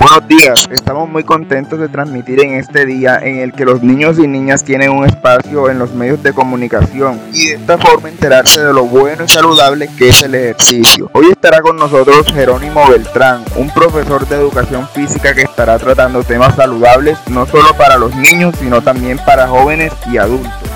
[0.00, 4.18] Buenos días, estamos muy contentos de transmitir en este día en el que los niños
[4.18, 8.60] y niñas tienen un espacio en los medios de comunicación y de esta forma enterarse
[8.60, 11.10] de lo bueno y saludable que es el ejercicio.
[11.12, 16.56] Hoy estará con nosotros Jerónimo Beltrán, un profesor de educación física que estará tratando temas
[16.56, 20.69] saludables no solo para los niños sino también para jóvenes y adultos.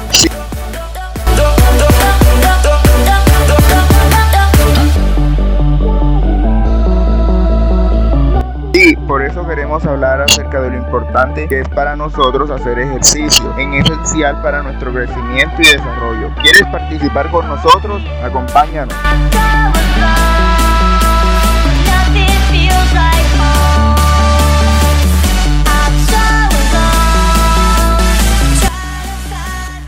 [9.07, 13.75] Por eso queremos hablar acerca de lo importante que es para nosotros hacer ejercicio, en
[13.75, 16.30] esencial para nuestro crecimiento y desarrollo.
[16.43, 18.03] ¿Quieres participar con nosotros?
[18.22, 18.94] Acompáñanos.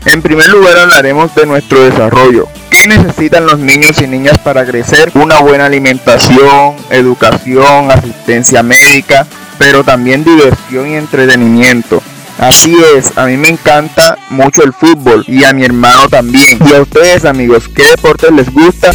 [0.05, 2.47] En primer lugar hablaremos de nuestro desarrollo.
[2.87, 5.11] ¿Qué necesitan los niños y niñas para crecer?
[5.15, 9.27] Una buena alimentación, educación, asistencia médica,
[9.59, 12.01] pero también diversión y entretenimiento.
[12.39, 16.59] Así es, a mí me encanta mucho el fútbol y a mi hermano también.
[16.65, 18.91] Y a ustedes amigos, ¿qué deportes les gusta?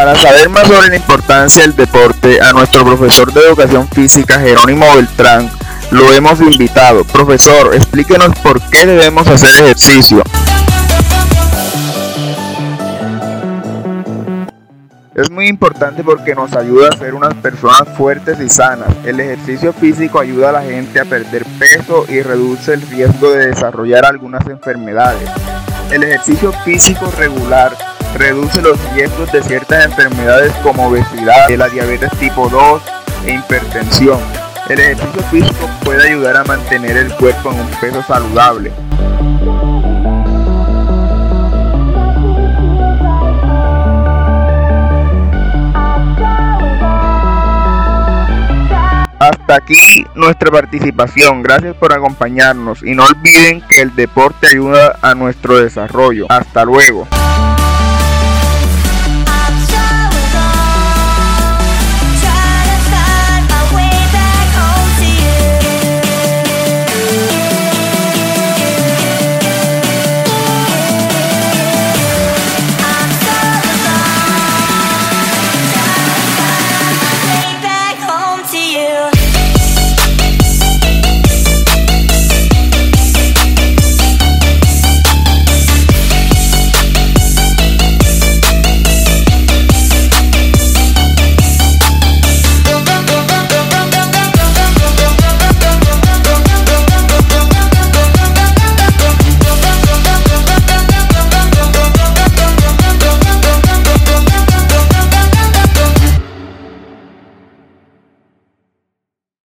[0.00, 4.86] Para saber más sobre la importancia del deporte, a nuestro profesor de educación física Jerónimo
[4.96, 5.50] Beltrán
[5.90, 7.04] lo hemos invitado.
[7.04, 10.22] Profesor, explíquenos por qué debemos hacer ejercicio.
[15.14, 18.88] Es muy importante porque nos ayuda a ser unas personas fuertes y sanas.
[19.04, 23.48] El ejercicio físico ayuda a la gente a perder peso y reduce el riesgo de
[23.48, 25.28] desarrollar algunas enfermedades.
[25.90, 32.48] El ejercicio físico regular reduce los riesgos de ciertas enfermedades como obesidad, la diabetes tipo
[32.48, 32.82] 2
[33.24, 34.20] e hipertensión.
[34.68, 38.72] El ejercicio físico puede ayudar a mantener el cuerpo en un peso saludable.
[49.18, 51.42] Hasta aquí nuestra participación.
[51.42, 56.26] Gracias por acompañarnos y no olviden que el deporte ayuda a nuestro desarrollo.
[56.30, 57.06] Hasta luego.